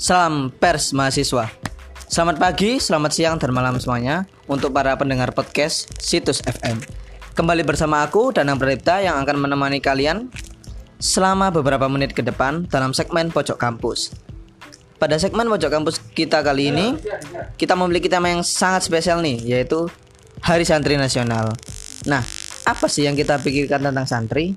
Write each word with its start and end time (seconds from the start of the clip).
Salam 0.00 0.48
pers 0.48 0.96
mahasiswa. 0.96 1.52
Selamat 2.08 2.40
pagi, 2.40 2.80
selamat 2.80 3.12
siang, 3.12 3.36
dan 3.36 3.52
malam 3.52 3.76
semuanya 3.76 4.24
untuk 4.48 4.72
para 4.72 4.96
pendengar 4.96 5.28
podcast 5.36 5.92
Situs 6.00 6.40
FM. 6.40 6.80
Kembali 7.36 7.60
bersama 7.60 8.00
aku 8.00 8.32
Danang 8.32 8.56
Pradipta 8.56 9.04
yang 9.04 9.20
akan 9.20 9.44
menemani 9.44 9.76
kalian 9.76 10.32
selama 10.96 11.52
beberapa 11.52 11.84
menit 11.84 12.16
ke 12.16 12.24
depan 12.24 12.64
dalam 12.72 12.96
segmen 12.96 13.28
Pojok 13.28 13.60
Kampus. 13.60 14.16
Pada 14.96 15.20
segmen 15.20 15.52
Pojok 15.52 15.68
Kampus 15.68 16.00
kita 16.16 16.40
kali 16.40 16.72
ini, 16.72 16.96
kita 17.60 17.76
memiliki 17.76 18.08
tema 18.08 18.32
yang 18.32 18.40
sangat 18.40 18.88
spesial 18.88 19.20
nih, 19.20 19.36
yaitu 19.44 19.84
Hari 20.40 20.64
Santri 20.64 20.96
Nasional. 20.96 21.52
Nah, 22.08 22.24
apa 22.64 22.88
sih 22.88 23.04
yang 23.04 23.20
kita 23.20 23.36
pikirkan 23.36 23.84
tentang 23.84 24.08
santri? 24.08 24.56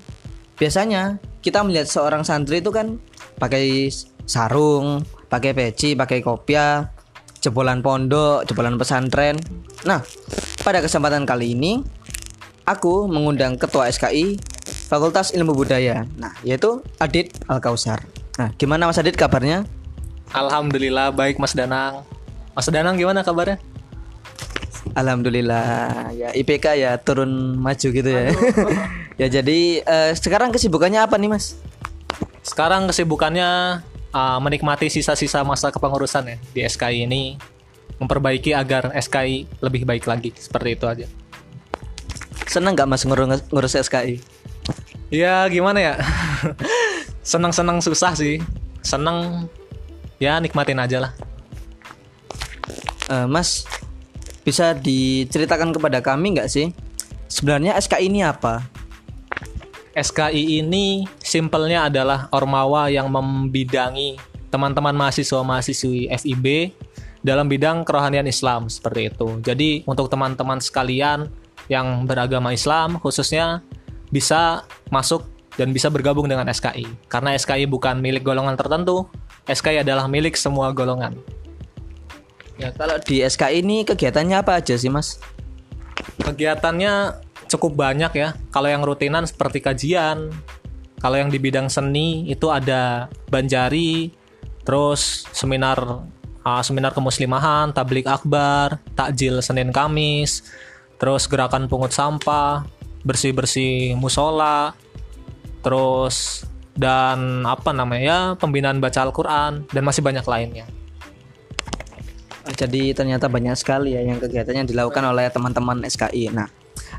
Biasanya 0.56 1.20
kita 1.44 1.60
melihat 1.60 1.84
seorang 1.84 2.24
santri 2.24 2.64
itu 2.64 2.72
kan 2.72 2.96
pakai 3.36 3.92
sarung, 4.24 5.04
pakai 5.34 5.50
peci, 5.50 5.98
pakai 5.98 6.22
kopiah, 6.22 6.94
jebolan 7.42 7.82
pondok, 7.82 8.46
jebolan 8.46 8.78
pesantren. 8.78 9.34
Nah, 9.82 9.98
pada 10.62 10.78
kesempatan 10.78 11.26
kali 11.26 11.58
ini 11.58 11.82
aku 12.62 13.10
mengundang 13.10 13.58
Ketua 13.58 13.90
SKI 13.90 14.38
Fakultas 14.86 15.34
Ilmu 15.34 15.50
Budaya. 15.58 16.06
Nah, 16.14 16.38
yaitu 16.46 16.86
Adit 17.02 17.34
Al 17.50 17.58
Kausar. 17.58 18.06
Nah, 18.38 18.54
gimana 18.54 18.86
Mas 18.86 19.02
Adit 19.02 19.18
kabarnya? 19.18 19.66
Alhamdulillah 20.30 21.10
baik 21.10 21.42
Mas 21.42 21.58
Danang. 21.58 22.06
Mas 22.54 22.70
Danang 22.70 22.94
gimana 22.94 23.26
kabarnya? 23.26 23.58
Alhamdulillah 24.94 26.14
ya 26.14 26.30
IPK 26.30 26.78
ya 26.78 26.94
turun 27.02 27.58
maju 27.58 27.88
gitu 27.90 28.06
ya. 28.06 28.30
ya 29.20 29.26
jadi 29.26 29.82
eh, 29.82 30.10
sekarang 30.14 30.54
kesibukannya 30.54 31.02
apa 31.02 31.18
nih 31.18 31.34
Mas? 31.34 31.58
Sekarang 32.46 32.86
kesibukannya 32.86 33.82
uh, 34.14 34.38
menikmati 34.38 34.86
sisa-sisa 34.86 35.42
masa 35.42 35.74
kepengurusan 35.74 36.24
ya 36.30 36.36
di 36.54 36.60
SKI 36.62 37.10
ini 37.10 37.34
memperbaiki 37.98 38.54
agar 38.54 38.94
SKI 38.94 39.60
lebih 39.60 39.82
baik 39.82 40.06
lagi 40.06 40.30
seperti 40.38 40.78
itu 40.78 40.86
aja. 40.86 41.06
Seneng 42.46 42.78
nggak 42.78 42.86
Mas 42.86 43.02
ngurus, 43.02 43.42
ngurus 43.50 43.74
SKI? 43.74 44.22
Ya 45.10 45.42
gimana 45.50 45.78
ya? 45.82 45.94
Senang-senang 47.34 47.82
susah 47.82 48.14
sih. 48.14 48.38
Senang 48.80 49.50
ya 50.22 50.38
nikmatin 50.38 50.78
aja 50.78 51.10
lah. 51.10 51.12
Eh, 53.04 53.26
mas 53.28 53.68
bisa 54.44 54.72
diceritakan 54.72 55.76
kepada 55.76 56.00
kami 56.00 56.36
nggak 56.36 56.48
sih 56.48 56.72
sebenarnya 57.28 57.76
SKI 57.76 58.08
ini 58.08 58.20
apa? 58.24 58.64
SKI 59.94 60.64
ini 60.64 61.04
simpelnya 61.34 61.90
adalah 61.90 62.30
ormawa 62.30 62.86
yang 62.86 63.10
membidangi 63.10 64.14
teman-teman 64.54 64.94
mahasiswa-mahasiswi 64.94 66.14
FIB 66.14 66.70
dalam 67.26 67.50
bidang 67.50 67.82
kerohanian 67.82 68.30
Islam 68.30 68.70
seperti 68.70 69.10
itu. 69.10 69.42
Jadi 69.42 69.82
untuk 69.90 70.06
teman-teman 70.06 70.62
sekalian 70.62 71.26
yang 71.66 72.06
beragama 72.06 72.54
Islam 72.54 73.02
khususnya 73.02 73.66
bisa 74.14 74.62
masuk 74.94 75.26
dan 75.58 75.74
bisa 75.74 75.90
bergabung 75.90 76.30
dengan 76.30 76.46
SKI. 76.46 76.86
Karena 77.10 77.34
SKI 77.34 77.66
bukan 77.66 77.98
milik 77.98 78.22
golongan 78.22 78.54
tertentu, 78.54 79.10
SKI 79.50 79.82
adalah 79.82 80.06
milik 80.06 80.38
semua 80.38 80.70
golongan. 80.70 81.18
Ya 82.62 82.70
kalau 82.70 83.02
di 83.02 83.26
SKI 83.26 83.66
ini 83.66 83.82
kegiatannya 83.82 84.38
apa 84.38 84.62
aja 84.62 84.78
sih 84.78 84.86
mas? 84.86 85.18
Kegiatannya 86.22 87.18
cukup 87.50 87.74
banyak 87.74 88.12
ya. 88.14 88.38
Kalau 88.54 88.70
yang 88.70 88.86
rutinan 88.86 89.26
seperti 89.26 89.58
kajian, 89.58 90.30
kalau 91.04 91.20
yang 91.20 91.28
di 91.28 91.36
bidang 91.36 91.68
seni 91.68 92.24
itu 92.32 92.48
ada 92.48 93.12
banjari, 93.28 94.08
terus 94.64 95.28
seminar 95.36 95.76
uh, 96.40 96.62
seminar 96.64 96.96
kemuslimahan, 96.96 97.76
tablik 97.76 98.08
akbar, 98.08 98.80
takjil 98.96 99.44
Senin 99.44 99.68
Kamis, 99.68 100.40
terus 100.96 101.28
gerakan 101.28 101.68
pungut 101.68 101.92
sampah, 101.92 102.64
bersih-bersih 103.04 104.00
musola, 104.00 104.72
terus 105.60 106.48
dan 106.72 107.44
apa 107.44 107.76
namanya 107.76 108.00
ya 108.00 108.18
pembinaan 108.40 108.80
baca 108.80 109.04
Al-Qur'an 109.04 109.68
dan 109.68 109.84
masih 109.84 110.00
banyak 110.00 110.24
lainnya. 110.24 110.64
Oh, 112.48 112.54
Jadi 112.56 112.96
ternyata 112.96 113.28
banyak 113.28 113.52
sekali 113.60 113.92
ya 113.92 114.00
yang 114.00 114.24
kegiatannya 114.24 114.72
dilakukan 114.72 115.04
oleh 115.04 115.28
teman-teman 115.28 115.84
SKI. 115.84 116.32
Nah, 116.32 116.48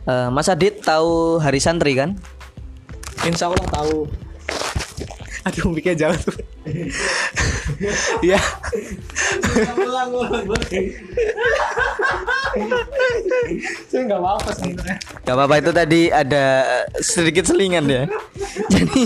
eh, 0.06 0.30
Mas 0.30 0.46
Adit 0.46 0.86
tahu 0.86 1.42
Hari 1.42 1.58
Santri 1.58 1.98
kan? 1.98 2.22
Insya 3.26 3.50
Allah 3.50 3.66
tahu. 3.74 4.06
Aduh, 5.46 5.70
mikirnya 5.70 6.10
jauh 6.10 6.18
tuh. 6.26 6.38
Iya. 8.26 8.42
Saya 13.90 14.02
nggak 14.10 14.20
apa-apa 14.22 14.50
sebenarnya. 14.58 14.98
Gak 15.22 15.36
apa-apa 15.38 15.56
itu 15.62 15.72
tadi 15.74 16.02
ada 16.10 16.46
sedikit 16.98 17.46
selingan 17.46 17.86
ya. 17.86 18.04
jadi 18.74 19.02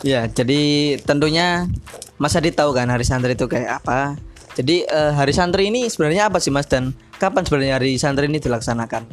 ya 0.00 0.20
jadi 0.30 0.62
tentunya 1.04 1.68
Mas 2.16 2.36
Adit 2.38 2.56
tahu 2.56 2.72
kan 2.72 2.88
Hari 2.88 3.04
Santri 3.04 3.36
itu 3.36 3.44
kayak 3.44 3.84
apa. 3.84 4.16
Jadi 4.56 4.88
eh, 4.88 5.12
Hari 5.12 5.32
Santri 5.36 5.68
ini 5.68 5.92
sebenarnya 5.92 6.32
apa 6.32 6.40
sih 6.40 6.48
Mas 6.48 6.64
dan 6.64 6.96
kapan 7.20 7.44
sebenarnya 7.44 7.76
Hari 7.76 8.00
Santri 8.00 8.24
ini 8.24 8.40
dilaksanakan? 8.40 9.04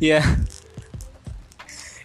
Iya. 0.00 0.24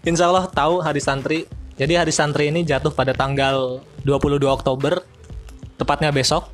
Insya 0.04 0.28
Allah 0.28 0.52
tahu 0.52 0.84
hari 0.84 1.00
santri. 1.00 1.48
Jadi 1.80 1.96
hari 1.96 2.12
santri 2.12 2.52
ini 2.52 2.68
jatuh 2.68 2.92
pada 2.92 3.16
tanggal 3.16 3.80
22 4.04 4.44
Oktober, 4.52 5.00
tepatnya 5.80 6.12
besok. 6.12 6.52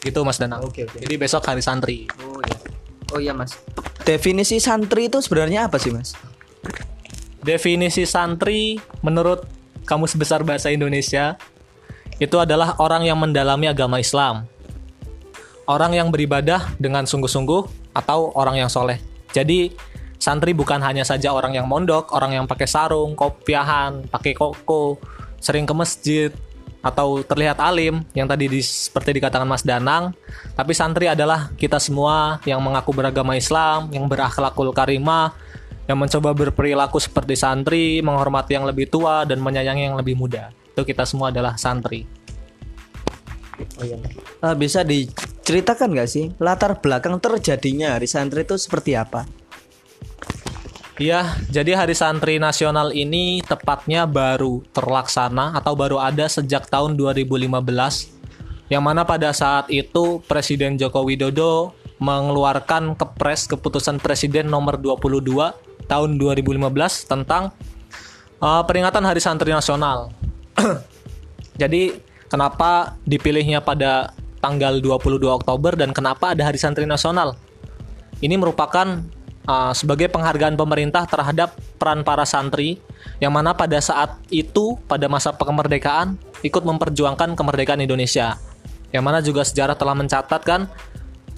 Gitu 0.00 0.16
Mas 0.24 0.40
Danang. 0.40 0.64
Oke, 0.64 0.88
oke. 0.88 0.96
Jadi 0.96 1.14
besok 1.20 1.44
hari 1.44 1.60
santri. 1.60 2.08
Oh 2.24 2.40
iya. 2.40 2.56
Oh 3.12 3.20
iya 3.20 3.32
Mas. 3.36 3.54
Definisi 4.02 4.58
santri 4.58 5.12
itu 5.12 5.20
sebenarnya 5.20 5.68
apa 5.68 5.76
sih 5.76 5.92
Mas? 5.92 6.16
Definisi 7.44 8.08
santri 8.08 8.80
menurut 9.04 9.46
Kamus 9.86 10.18
Besar 10.18 10.42
Bahasa 10.42 10.72
Indonesia 10.72 11.38
itu 12.16 12.36
adalah 12.40 12.80
orang 12.80 13.04
yang 13.04 13.20
mendalami 13.20 13.68
agama 13.68 14.00
Islam. 14.00 14.48
Orang 15.68 15.92
yang 15.92 16.08
beribadah 16.08 16.74
dengan 16.80 17.04
sungguh-sungguh 17.04 17.92
atau 17.92 18.32
orang 18.34 18.66
yang 18.66 18.70
soleh. 18.72 18.98
Jadi 19.30 19.70
santri 20.16 20.52
bukan 20.52 20.80
hanya 20.82 21.04
saja 21.04 21.32
orang 21.32 21.54
yang 21.56 21.68
mondok, 21.68 22.12
orang 22.12 22.36
yang 22.36 22.44
pakai 22.44 22.68
sarung, 22.68 23.14
kopiahan, 23.14 24.08
pakai 24.08 24.32
koko, 24.32 25.00
sering 25.40 25.68
ke 25.68 25.74
masjid 25.76 26.30
atau 26.86 27.18
terlihat 27.26 27.58
alim 27.58 28.06
yang 28.14 28.30
tadi 28.30 28.46
di- 28.46 28.62
seperti 28.62 29.18
dikatakan 29.18 29.46
Mas 29.46 29.66
Danang. 29.66 30.14
Tapi 30.54 30.70
santri 30.70 31.10
adalah 31.10 31.50
kita 31.58 31.82
semua 31.82 32.38
yang 32.46 32.62
mengaku 32.62 32.94
beragama 32.94 33.34
Islam, 33.34 33.90
yang 33.90 34.06
berakhlakul 34.06 34.70
karimah, 34.70 35.34
yang 35.90 35.98
mencoba 35.98 36.30
berperilaku 36.34 36.98
seperti 37.02 37.34
santri, 37.34 37.98
menghormati 38.02 38.54
yang 38.54 38.66
lebih 38.66 38.86
tua 38.86 39.26
dan 39.26 39.42
menyayangi 39.42 39.90
yang 39.90 39.98
lebih 39.98 40.14
muda. 40.14 40.54
Itu 40.74 40.86
kita 40.86 41.02
semua 41.02 41.34
adalah 41.34 41.58
santri. 41.58 42.06
Eh, 43.56 44.54
bisa 44.60 44.84
diceritakan 44.84 45.96
nggak 45.96 46.10
sih 46.10 46.28
latar 46.36 46.76
belakang 46.76 47.16
terjadinya 47.16 47.96
Hari 47.96 48.04
Santri 48.04 48.44
itu 48.44 48.60
seperti 48.60 48.92
apa? 48.92 49.24
Iya, 50.96 51.36
jadi 51.52 51.76
Hari 51.76 51.92
Santri 51.92 52.40
Nasional 52.40 52.88
ini 52.96 53.44
tepatnya 53.44 54.08
baru 54.08 54.64
terlaksana 54.72 55.52
atau 55.52 55.76
baru 55.76 56.00
ada 56.00 56.24
sejak 56.24 56.72
tahun 56.72 56.96
2015 56.96 57.52
yang 58.72 58.80
mana 58.80 59.04
pada 59.04 59.28
saat 59.36 59.68
itu 59.68 60.24
Presiden 60.24 60.80
Joko 60.80 61.04
Widodo 61.04 61.76
mengeluarkan 62.00 62.96
kepres 62.96 63.44
keputusan 63.44 64.00
Presiden 64.00 64.48
nomor 64.48 64.80
22 64.80 65.20
tahun 65.84 66.10
2015 66.16 66.64
tentang 67.04 67.52
uh, 68.40 68.64
peringatan 68.64 69.04
Hari 69.04 69.20
Santri 69.20 69.52
Nasional. 69.52 70.16
Jadi 71.60 71.92
kenapa 72.32 72.96
dipilihnya 73.04 73.60
pada 73.60 74.16
tanggal 74.40 74.80
22 74.80 75.28
Oktober 75.28 75.76
dan 75.76 75.92
kenapa 75.92 76.32
ada 76.32 76.40
Hari 76.40 76.56
Santri 76.56 76.88
Nasional? 76.88 77.36
Ini 78.24 78.40
merupakan 78.40 79.04
uh, 79.46 79.72
sebagai 79.72 80.10
penghargaan 80.12 80.58
pemerintah 80.58 81.06
terhadap 81.08 81.56
peran 81.80 82.02
para 82.02 82.26
santri 82.28 82.82
yang 83.22 83.32
mana 83.32 83.54
pada 83.56 83.78
saat 83.80 84.18
itu 84.28 84.76
pada 84.84 85.06
masa 85.08 85.32
kemerdekaan 85.32 86.18
ikut 86.44 86.62
memperjuangkan 86.62 87.38
kemerdekaan 87.38 87.80
Indonesia. 87.80 88.36
Yang 88.94 89.04
mana 89.04 89.18
juga 89.24 89.42
sejarah 89.42 89.74
telah 89.78 89.94
mencatatkan 89.96 90.70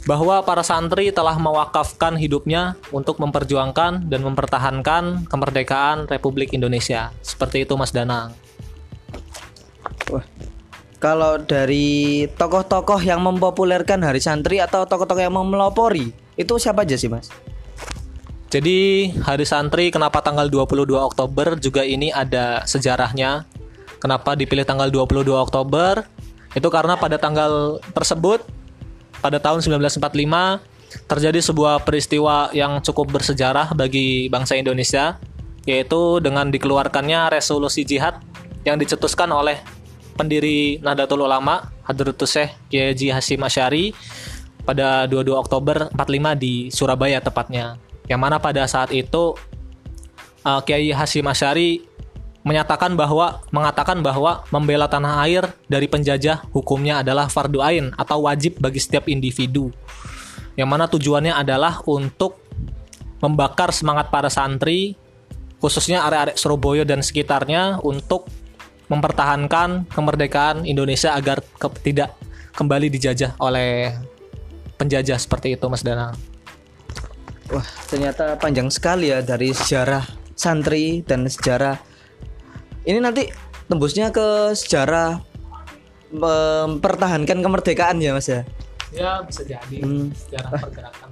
bahwa 0.09 0.41
para 0.41 0.65
santri 0.65 1.13
telah 1.13 1.37
mewakafkan 1.37 2.17
hidupnya 2.17 2.81
untuk 2.95 3.21
memperjuangkan 3.21 4.09
dan 4.09 4.21
mempertahankan 4.25 5.29
kemerdekaan 5.29 6.09
Republik 6.09 6.57
Indonesia. 6.57 7.13
Seperti 7.21 7.69
itu 7.69 7.77
Mas 7.77 7.93
Danang. 7.93 8.33
Wah. 10.09 10.25
Kalau 10.99 11.39
dari 11.39 12.27
tokoh-tokoh 12.27 12.99
yang 13.07 13.23
mempopulerkan 13.23 14.03
Hari 14.03 14.19
Santri 14.19 14.59
atau 14.59 14.83
tokoh-tokoh 14.83 15.23
yang 15.23 15.31
memelopori, 15.31 16.11
itu 16.35 16.59
siapa 16.59 16.83
aja 16.83 16.99
sih, 16.99 17.07
Mas? 17.07 17.31
Jadi 18.49 19.13
Hari 19.21 19.45
Santri 19.45 19.93
kenapa 19.93 20.25
tanggal 20.25 20.49
22 20.49 20.89
Oktober 20.97 21.61
juga 21.61 21.85
ini 21.85 22.09
ada 22.09 22.65
sejarahnya. 22.65 23.45
Kenapa 24.01 24.33
dipilih 24.33 24.65
tanggal 24.65 24.89
22 24.89 25.37
Oktober? 25.37 26.09
Itu 26.57 26.73
karena 26.73 26.97
pada 26.97 27.21
tanggal 27.21 27.77
tersebut 27.93 28.41
pada 29.21 29.37
tahun 29.37 29.61
1945 29.61 30.01
terjadi 31.05 31.41
sebuah 31.45 31.85
peristiwa 31.85 32.49
yang 32.57 32.81
cukup 32.81 33.21
bersejarah 33.21 33.77
bagi 33.77 34.33
bangsa 34.33 34.57
Indonesia 34.57 35.21
yaitu 35.69 36.17
dengan 36.25 36.49
dikeluarkannya 36.49 37.29
resolusi 37.29 37.85
jihad 37.85 38.25
yang 38.65 38.81
dicetuskan 38.81 39.29
oleh 39.29 39.61
pendiri 40.17 40.81
Nahdlatul 40.81 41.29
Ulama 41.29 41.69
Hadratus 41.85 42.33
Syekh 42.33 42.51
Kiai 42.73 43.13
Hasyim 43.13 43.45
Asy'ari 43.45 43.93
pada 44.65 45.05
22 45.05 45.37
Oktober 45.37 45.93
45 45.93 46.41
di 46.41 46.73
Surabaya 46.73 47.21
tepatnya. 47.21 47.88
Yang 48.09 48.21
mana 48.21 48.37
pada 48.41 48.65
saat 48.65 48.91
itu 48.91 49.37
uh, 50.43 50.61
Kiai 50.65 50.91
Hasyim 50.91 51.29
Asy'ari 51.29 51.85
menyatakan 52.47 52.97
bahwa 52.97 53.45
mengatakan 53.53 54.01
bahwa 54.01 54.49
membela 54.49 54.89
tanah 54.89 55.21
air 55.29 55.45
dari 55.69 55.85
penjajah 55.85 56.49
hukumnya 56.49 57.05
adalah 57.05 57.29
fardu 57.29 57.61
ain 57.61 57.93
atau 58.01 58.25
wajib 58.25 58.57
bagi 58.57 58.81
setiap 58.81 59.05
individu. 59.13 59.69
Yang 60.57 60.69
mana 60.69 60.85
tujuannya 60.89 61.37
adalah 61.37 61.85
untuk 61.85 62.41
membakar 63.21 63.71
semangat 63.75 64.09
para 64.09 64.33
santri 64.33 64.97
khususnya 65.59 66.07
area-area 66.07 66.39
Surabaya 66.39 66.87
dan 66.87 67.03
sekitarnya 67.03 67.83
untuk 67.83 68.31
mempertahankan 68.89 69.91
kemerdekaan 69.93 70.65
Indonesia 70.65 71.13
agar 71.13 71.45
ke, 71.45 71.69
tidak 71.85 72.17
kembali 72.57 72.89
dijajah 72.89 73.37
oleh 73.43 73.93
penjajah 74.81 75.19
seperti 75.19 75.59
itu 75.59 75.67
Mas 75.69 75.85
Danang. 75.85 76.28
Wah, 77.49 77.65
ternyata 77.89 78.37
panjang 78.37 78.69
sekali 78.69 79.09
ya 79.09 79.25
dari 79.25 79.57
sejarah 79.57 80.05
santri 80.37 81.01
dan 81.03 81.25
sejarah 81.25 81.81
ini 82.85 83.01
nanti 83.01 83.29
tembusnya 83.69 84.13
ke 84.13 84.53
sejarah 84.53 85.21
mempertahankan 86.13 87.41
kemerdekaan 87.45 88.01
ya 88.01 88.17
Mas 88.17 88.29
ya. 88.29 88.45
Ya, 88.89 89.21
bisa 89.21 89.45
jadi 89.45 89.85
Hmm. 89.85 90.09
sejarah 90.17 90.51
pergerakan. 90.57 91.09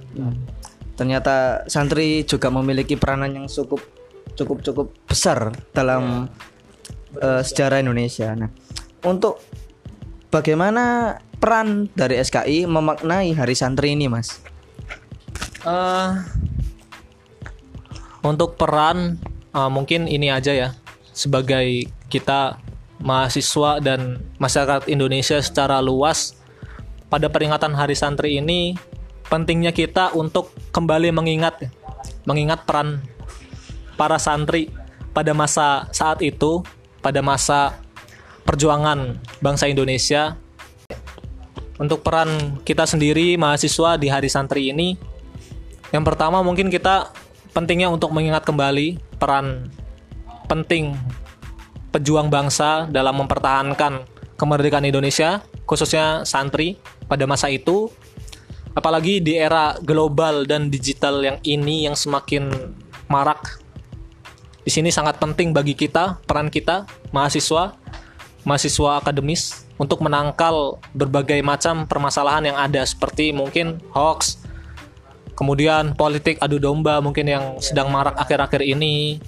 Ternyata 0.97 1.65
santri 1.69 2.25
juga 2.25 2.49
memiliki 2.49 2.97
peranan 2.97 3.29
yang 3.37 3.45
cukup 3.45 3.85
cukup 4.33 4.65
cukup 4.65 4.87
besar 5.05 5.53
dalam 5.73 6.29
eh, 7.17 7.41
sejarah 7.41 7.81
Indonesia. 7.81 8.33
Nah, 8.33 8.49
untuk 9.05 9.41
bagaimana 10.33 11.17
peran 11.37 11.89
dari 11.93 12.17
SKI 12.17 12.65
memaknai 12.65 13.33
Hari 13.37 13.55
Santri 13.57 13.93
ini, 13.93 14.09
Mas? 14.09 14.41
Eh, 15.67 16.11
untuk 18.23 18.55
peran 18.55 19.19
eh, 19.51 19.69
mungkin 19.69 20.07
ini 20.07 20.31
aja 20.31 20.55
ya. 20.55 20.69
Sebagai 21.11 21.91
kita 22.07 22.55
mahasiswa 23.03 23.83
dan 23.83 24.23
masyarakat 24.39 24.87
Indonesia 24.87 25.37
secara 25.43 25.83
luas 25.83 26.39
pada 27.11 27.27
peringatan 27.27 27.75
Hari 27.75 27.93
Santri 27.93 28.39
ini 28.39 28.79
pentingnya 29.27 29.75
kita 29.75 30.15
untuk 30.15 30.55
kembali 30.71 31.11
mengingat 31.11 31.67
mengingat 32.23 32.63
peran 32.63 33.03
para 33.99 34.15
santri 34.17 34.71
pada 35.11 35.35
masa 35.35 35.89
saat 35.91 36.23
itu 36.23 36.63
pada 37.03 37.19
masa 37.19 37.75
perjuangan 38.47 39.19
bangsa 39.43 39.67
Indonesia. 39.67 40.39
Untuk 41.77 42.01
peran 42.01 42.57
kita 42.65 42.89
sendiri 42.89 43.37
mahasiswa 43.37 44.01
di 44.01 44.09
Hari 44.09 44.29
Santri 44.31 44.73
ini 44.73 44.97
yang 45.95 46.03
pertama 46.03 46.43
mungkin 46.43 46.67
kita 46.67 47.11
pentingnya 47.55 47.89
untuk 47.89 48.11
mengingat 48.11 48.43
kembali 48.43 48.99
peran 49.17 49.71
penting 50.47 50.95
pejuang 51.91 52.29
bangsa 52.29 52.85
dalam 52.91 53.17
mempertahankan 53.23 54.05
kemerdekaan 54.37 54.85
Indonesia, 54.85 55.41
khususnya 55.65 56.23
santri 56.23 56.77
pada 57.09 57.25
masa 57.25 57.49
itu. 57.49 57.89
Apalagi 58.77 59.17
di 59.17 59.33
era 59.33 59.73
global 59.81 60.45
dan 60.45 60.69
digital 60.69 61.17
yang 61.25 61.37
ini 61.41 61.89
yang 61.89 61.97
semakin 61.97 62.53
marak. 63.09 63.57
Di 64.61 64.69
sini 64.69 64.93
sangat 64.93 65.17
penting 65.17 65.49
bagi 65.49 65.73
kita, 65.73 66.21
peran 66.29 66.53
kita, 66.53 66.85
mahasiswa, 67.09 67.73
mahasiswa 68.45 69.01
akademis 69.01 69.65
untuk 69.81 70.05
menangkal 70.05 70.77
berbagai 70.93 71.41
macam 71.41 71.89
permasalahan 71.89 72.53
yang 72.53 72.57
ada 72.59 72.85
seperti 72.85 73.33
mungkin 73.33 73.81
hoax, 73.97 74.45
kemudian 75.37 75.93
politik 75.93 76.41
adu 76.41 76.57
domba 76.57 76.97
mungkin 76.97 77.29
yang 77.29 77.45
sedang 77.61 77.93
marak 77.93 78.17
akhir-akhir 78.17 78.65
ini. 78.65 79.21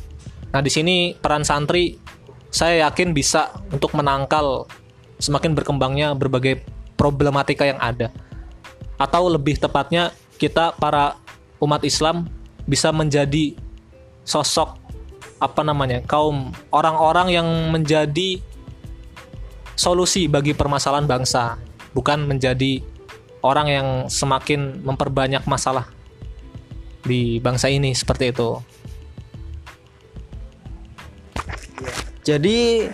Nah, 0.50 0.66
di 0.66 0.74
sini 0.74 1.14
peran 1.14 1.46
santri 1.46 2.02
saya 2.50 2.90
yakin 2.90 3.14
bisa 3.14 3.54
untuk 3.70 3.94
menangkal 3.94 4.66
semakin 5.22 5.54
berkembangnya 5.54 6.18
berbagai 6.18 6.66
problematika 6.98 7.70
yang 7.70 7.78
ada. 7.78 8.10
Atau 8.98 9.30
lebih 9.30 9.62
tepatnya 9.62 10.10
kita 10.42 10.74
para 10.82 11.14
umat 11.62 11.86
Islam 11.86 12.26
bisa 12.66 12.90
menjadi 12.90 13.54
sosok 14.26 14.82
apa 15.40 15.62
namanya? 15.62 16.04
kaum 16.04 16.52
orang-orang 16.74 17.32
yang 17.32 17.48
menjadi 17.70 18.42
solusi 19.78 20.28
bagi 20.28 20.52
permasalahan 20.58 21.08
bangsa, 21.08 21.56
bukan 21.96 22.28
menjadi 22.28 22.84
orang 23.40 23.68
yang 23.72 23.88
semakin 24.12 24.84
memperbanyak 24.84 25.46
masalah 25.48 25.99
di 27.04 27.40
bangsa 27.40 27.72
ini 27.72 27.96
seperti 27.96 28.32
itu. 28.32 28.60
Jadi 32.24 32.86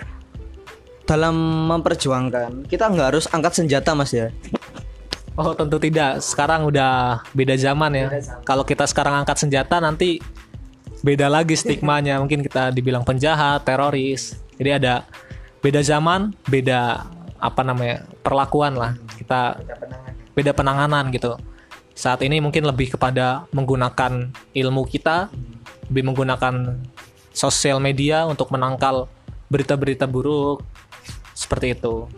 dalam 1.05 1.35
memperjuangkan 1.69 2.65
kita 2.65 2.89
nggak 2.89 3.07
harus 3.13 3.25
angkat 3.29 3.53
senjata, 3.61 3.93
Mas 3.93 4.13
ya. 4.13 4.33
Oh 5.35 5.51
tentu 5.51 5.75
tidak. 5.77 6.23
Sekarang 6.23 6.63
udah 6.65 7.19
beda 7.35 7.59
zaman 7.59 7.91
ya. 7.91 8.07
Kalau 8.47 8.63
kita 8.63 8.87
sekarang 8.87 9.21
angkat 9.25 9.35
senjata 9.35 9.83
nanti 9.83 10.23
beda 11.03 11.27
lagi 11.27 11.53
stigmanya. 11.59 12.17
Mungkin 12.23 12.41
kita 12.41 12.71
dibilang 12.71 13.03
penjahat, 13.03 13.67
teroris. 13.67 14.39
Jadi 14.55 14.69
ada 14.71 15.03
beda 15.59 15.83
zaman, 15.83 16.31
beda 16.47 17.03
apa 17.35 17.61
namanya 17.67 18.07
perlakuan 18.23 18.79
lah. 18.79 18.95
Kita 19.19 19.59
beda 20.31 20.55
penanganan 20.55 21.11
gitu. 21.11 21.35
Saat 21.95 22.21
ini 22.27 22.43
mungkin 22.43 22.67
lebih 22.67 22.99
kepada 22.99 23.47
menggunakan 23.55 24.29
ilmu 24.51 24.83
kita, 24.83 25.31
lebih 25.87 26.11
menggunakan 26.11 26.75
sosial 27.31 27.79
media 27.79 28.27
untuk 28.27 28.51
menangkal 28.51 29.07
berita-berita 29.47 30.03
buruk 30.03 30.59
seperti 31.31 31.71
itu. 31.71 32.11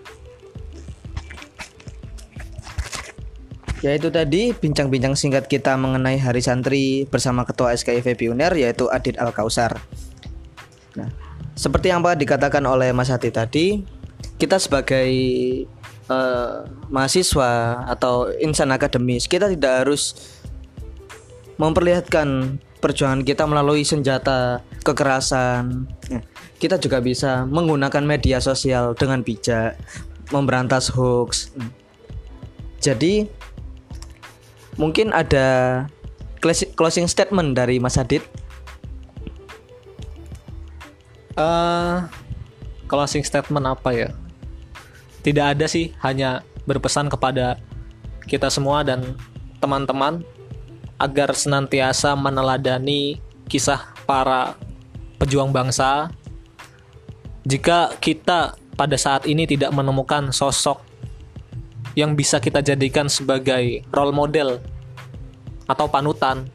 Ya 3.86 3.94
itu 3.94 4.10
tadi 4.10 4.58
bincang-bincang 4.58 5.14
singkat 5.14 5.46
kita 5.46 5.78
mengenai 5.78 6.18
Hari 6.18 6.42
Santri 6.42 7.06
bersama 7.06 7.46
Ketua 7.46 7.78
SKIV 7.78 8.18
Pioner 8.18 8.50
yaitu 8.58 8.90
Adit 8.90 9.22
Al 9.22 9.30
Kausar. 9.30 9.78
Nah, 10.98 11.14
seperti 11.54 11.94
yang 11.94 12.02
Pak 12.02 12.18
dikatakan 12.18 12.66
oleh 12.66 12.90
Mas 12.90 13.14
Hati 13.14 13.30
tadi, 13.30 13.86
kita 14.42 14.58
sebagai 14.58 15.06
eh, 16.08 16.58
mahasiswa 16.90 17.84
atau 17.88 18.32
insan 18.40 18.72
akademis, 18.72 19.28
kita 19.28 19.52
tidak 19.52 19.86
harus 19.86 20.16
memperlihatkan 21.58 22.60
perjuangan 22.78 23.26
kita 23.26 23.44
melalui 23.50 23.82
senjata 23.82 24.62
kekerasan. 24.86 25.90
Nah, 26.14 26.24
kita 26.62 26.78
juga 26.78 27.02
bisa 27.02 27.46
menggunakan 27.50 28.06
media 28.06 28.38
sosial 28.38 28.94
dengan 28.94 29.26
bijak, 29.26 29.78
memberantas 30.30 30.94
hoax. 30.94 31.50
Jadi 32.78 33.26
mungkin 34.78 35.10
ada 35.10 35.84
closing- 36.78 37.10
statement 37.10 37.58
dari 37.58 37.82
Mas 37.82 37.98
Adit. 37.98 38.22
eh 41.38 41.98
closing 42.90 43.22
statement 43.22 43.66
apa 43.70 43.90
ya? 43.94 44.10
Tidak 45.28 45.44
ada 45.44 45.68
sih, 45.68 45.92
hanya 46.00 46.40
berpesan 46.64 47.12
kepada 47.12 47.60
kita 48.32 48.48
semua 48.48 48.80
dan 48.88 49.04
teman-teman 49.60 50.24
agar 50.96 51.36
senantiasa 51.36 52.16
meneladani 52.16 53.20
kisah 53.52 53.92
para 54.08 54.56
pejuang 55.20 55.52
bangsa. 55.52 56.08
Jika 57.44 58.00
kita 58.00 58.56
pada 58.80 58.96
saat 58.96 59.28
ini 59.28 59.44
tidak 59.44 59.76
menemukan 59.76 60.32
sosok 60.32 60.80
yang 62.00 62.16
bisa 62.16 62.40
kita 62.40 62.64
jadikan 62.64 63.12
sebagai 63.12 63.84
role 63.92 64.16
model 64.16 64.64
atau 65.68 65.92
panutan, 65.92 66.48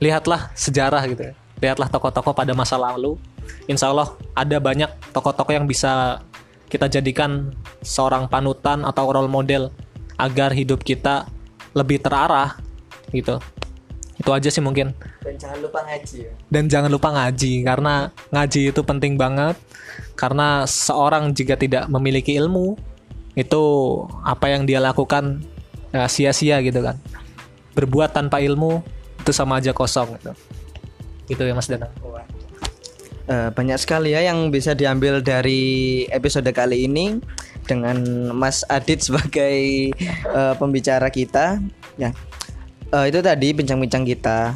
lihatlah 0.00 0.48
sejarah 0.56 1.04
gitu 1.12 1.28
ya. 1.28 1.34
Lihatlah 1.60 1.92
tokoh-tokoh 1.92 2.32
pada 2.32 2.56
masa 2.56 2.80
lalu. 2.80 3.20
Insya 3.68 3.92
Allah 3.92 4.16
ada 4.32 4.56
banyak 4.56 4.88
tokoh-tokoh 5.12 5.52
yang 5.52 5.68
bisa 5.68 6.24
kita 6.72 6.88
jadikan 6.88 7.52
seorang 7.84 8.32
panutan 8.32 8.88
atau 8.88 9.12
role 9.12 9.28
model 9.28 9.68
agar 10.16 10.56
hidup 10.56 10.80
kita 10.80 11.28
lebih 11.76 12.00
terarah 12.00 12.56
gitu. 13.12 13.36
Itu 14.16 14.30
aja 14.32 14.48
sih 14.48 14.64
mungkin. 14.64 14.96
Dan 15.20 15.36
jangan 15.36 15.60
lupa 15.60 15.84
ngaji 15.84 16.16
ya. 16.24 16.32
Dan 16.48 16.64
jangan 16.72 16.88
lupa 16.88 17.08
ngaji 17.12 17.52
karena 17.60 17.94
ngaji 18.32 18.72
itu 18.72 18.80
penting 18.80 19.20
banget 19.20 19.60
karena 20.16 20.64
seorang 20.64 21.36
jika 21.36 21.60
tidak 21.60 21.84
memiliki 21.92 22.40
ilmu 22.40 22.80
itu 23.36 23.64
apa 24.24 24.48
yang 24.48 24.64
dia 24.64 24.80
lakukan 24.80 25.44
ya, 25.92 26.08
sia-sia 26.08 26.60
gitu 26.64 26.84
kan 26.84 26.96
berbuat 27.72 28.12
tanpa 28.12 28.40
ilmu 28.44 28.84
itu 29.20 29.32
sama 29.32 29.56
aja 29.60 29.72
kosong 29.72 30.16
gitu 30.20 30.32
gitu 31.32 31.42
ya 31.48 31.56
Mas 31.56 31.68
Danang 31.68 31.92
Eh, 33.30 33.50
banyak 33.54 33.78
sekali 33.78 34.18
ya 34.18 34.26
yang 34.26 34.50
bisa 34.50 34.74
diambil 34.74 35.22
dari 35.22 36.02
episode 36.10 36.48
kali 36.50 36.90
ini 36.90 37.22
dengan 37.70 38.02
Mas 38.34 38.66
Adit 38.66 39.02
sebagai 39.06 39.90
eh, 39.94 40.54
pembicara 40.58 41.06
kita. 41.12 41.62
Ya, 42.00 42.10
Eh, 42.92 43.08
itu 43.08 43.24
tadi 43.24 43.56
bincang-bincang 43.56 44.04
kita 44.04 44.52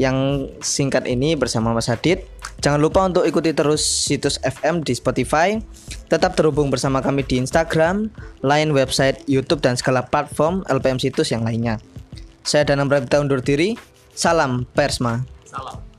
yang 0.00 0.48
singkat 0.64 1.04
ini 1.04 1.36
bersama 1.36 1.76
Mas 1.76 1.92
Adit. 1.92 2.24
Jangan 2.64 2.80
lupa 2.80 3.04
untuk 3.04 3.28
ikuti 3.28 3.52
terus 3.52 3.84
situs 3.84 4.40
FM 4.40 4.80
di 4.80 4.96
Spotify. 4.96 5.60
Tetap 6.08 6.40
terhubung 6.40 6.72
bersama 6.72 7.04
kami 7.04 7.20
di 7.20 7.36
Instagram, 7.36 8.08
Line, 8.40 8.72
website, 8.72 9.20
YouTube 9.28 9.60
dan 9.60 9.76
segala 9.76 10.08
platform 10.08 10.64
LPM 10.72 10.96
Situs 10.96 11.28
yang 11.28 11.44
lainnya. 11.44 11.76
Saya 12.48 12.64
Danang 12.64 12.88
Prabita 12.88 13.20
undur 13.20 13.44
diri. 13.44 13.76
Salam 14.16 14.64
Persma. 14.72 15.28
salam 15.44 15.95